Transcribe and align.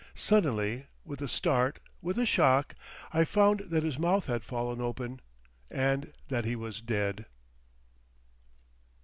Suddenly, 0.15 0.87
with 1.05 1.21
a 1.21 1.27
start, 1.27 1.77
with 2.01 2.17
a 2.17 2.25
shock, 2.25 2.73
I 3.13 3.23
found 3.23 3.65
that 3.69 3.83
his 3.83 3.99
mouth 3.99 4.25
had 4.25 4.43
fallen 4.43 4.81
open, 4.81 5.21
and 5.69 6.11
that 6.27 6.43
he 6.43 6.55
was 6.55 6.81
dead.... 6.81 7.27